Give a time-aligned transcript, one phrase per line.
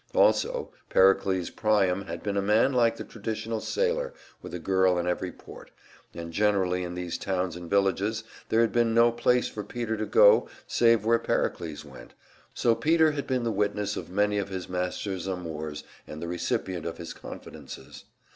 [0.15, 5.05] Also, Pericles Priam had been a man like the traditional sailor, with a girl in
[5.05, 5.69] every port;
[6.15, 10.07] and generally in these towns and villages there had been no place for Peter to
[10.07, 12.15] go save where Pericles went,
[12.51, 16.87] so Peter had been the witness of many of his master's amours and the recipient
[16.87, 18.05] of his confidences.